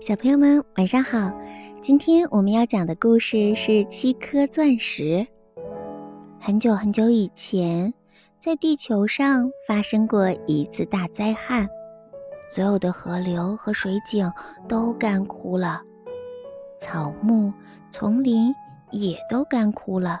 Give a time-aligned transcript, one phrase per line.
[0.00, 1.32] 小朋友们，晚上好！
[1.82, 5.02] 今天我们要讲的故事是《七颗钻石》。
[6.40, 7.92] 很久很久以前，
[8.38, 11.68] 在地球上发生过一次大灾害，
[12.48, 14.32] 所有的河流和水井
[14.68, 15.82] 都干枯了，
[16.78, 17.52] 草木、
[17.90, 18.54] 丛林
[18.92, 20.20] 也都干枯了，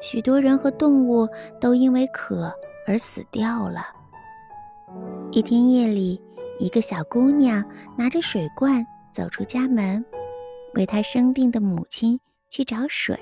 [0.00, 1.28] 许多人和动物
[1.60, 2.50] 都因为渴
[2.86, 3.84] 而死掉了。
[5.30, 6.18] 一天夜里，
[6.58, 7.64] 一个小姑娘
[7.96, 8.84] 拿着水罐。
[9.14, 10.04] 走出家门，
[10.74, 12.18] 为她生病的母亲
[12.50, 13.16] 去找水。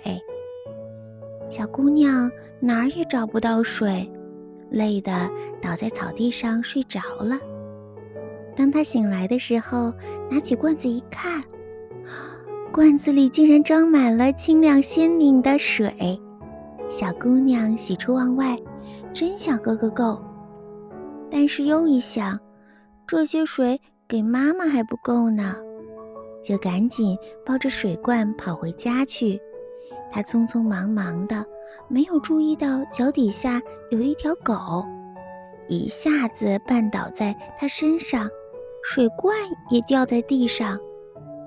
[1.51, 4.11] 小姑娘哪儿也找不到水，
[4.70, 5.30] 累得
[5.61, 7.39] 倒在草地上睡着了。
[8.56, 9.92] 当她醒来的时候，
[10.30, 11.42] 拿起罐子一看，
[12.73, 15.92] 罐子里竟然装满了清亮鲜灵的水。
[16.89, 18.56] 小姑娘喜出望外，
[19.12, 20.25] 真想喝个够。
[21.30, 22.34] 但是又一想，
[23.06, 25.56] 这些水给妈妈还不够呢。
[26.42, 29.41] 就赶紧抱着水罐跑回家去。
[30.11, 31.45] 他匆匆忙忙的，
[31.89, 34.84] 没有注意到脚底下有一条狗，
[35.69, 38.28] 一下子绊倒在他身上，
[38.83, 39.34] 水罐
[39.70, 40.78] 也掉在地上。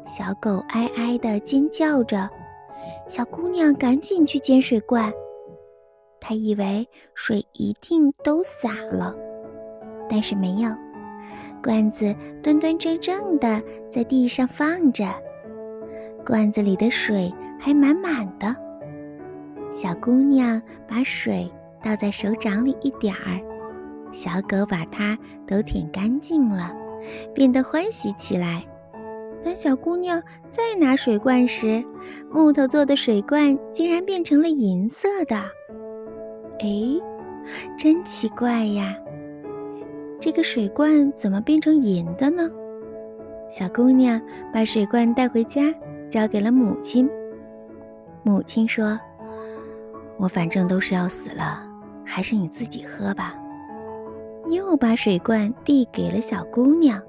[0.08, 2.30] 小狗哀哀的尖叫着，
[3.08, 5.11] 小姑娘赶紧去捡水罐。
[6.20, 9.14] 她以为水一定都洒了，
[10.09, 10.70] 但是没有。
[11.66, 12.13] 罐子
[12.44, 13.59] 端端正正的
[13.91, 15.03] 在地上放着，
[16.23, 18.55] 罐子里的水还满满的。
[19.71, 21.52] 小姑娘把水
[21.83, 23.41] 倒在手掌里一点儿，
[24.11, 26.71] 小狗把它都舔干净了，
[27.33, 28.63] 变得欢喜起来。
[29.43, 31.83] 当小姑娘再拿水罐时，
[32.31, 35.36] 木头做的水罐竟然变成了银色的。
[36.59, 37.02] 哎，
[37.75, 38.95] 真奇怪呀！
[40.19, 42.49] 这个水罐怎么变成银的呢？
[43.49, 44.19] 小姑娘
[44.52, 45.73] 把水罐带回家，
[46.09, 47.09] 交给了母亲。
[48.23, 48.99] 母亲说
[50.17, 51.64] ：“我反正都是要死了，
[52.04, 53.36] 还是你自己喝吧。”
[54.49, 57.02] 又把水罐递给了小姑娘。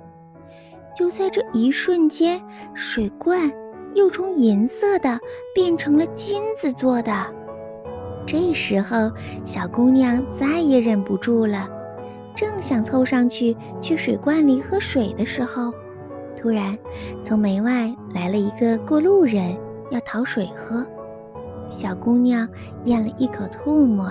[0.94, 2.42] 就在这一瞬间，
[2.74, 3.50] 水罐
[3.94, 5.18] 又从银色的
[5.54, 7.12] 变成了金子做的。
[8.26, 9.10] 这时候，
[9.44, 11.68] 小姑娘再也忍不住了。
[12.36, 15.72] 正想凑上去去水罐里喝水的时候，
[16.36, 16.78] 突然
[17.22, 19.56] 从门外来了一个过路人，
[19.90, 20.86] 要讨水喝。
[21.70, 22.46] 小姑娘
[22.84, 24.06] 咽了一口唾沫，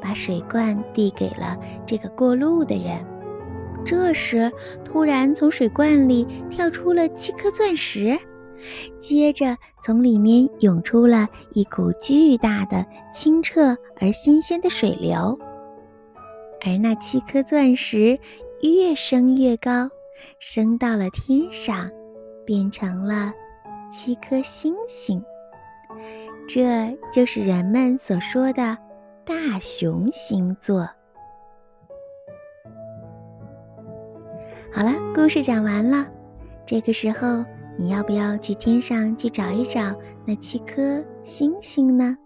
[0.00, 3.04] 把水罐递给了这个过路的人。
[3.84, 4.50] 这时，
[4.84, 8.16] 突然从水罐里跳出了七颗钻石，
[8.98, 15.38] 接着从里面涌出了一股巨大的、清澈而新鲜的水流。
[16.64, 18.18] 而那七颗钻石
[18.62, 19.88] 越升越高，
[20.38, 21.90] 升到了天上，
[22.44, 23.32] 变成了
[23.90, 25.22] 七颗星星。
[26.48, 28.76] 这就是人们所说的
[29.24, 30.88] 大熊星座。
[34.72, 36.06] 好了，故事讲完了。
[36.66, 37.44] 这个时候，
[37.78, 39.94] 你要不要去天上去找一找
[40.24, 42.16] 那七颗星星呢？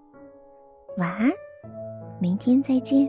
[0.97, 1.31] 晚安，
[2.21, 3.09] 明天再见。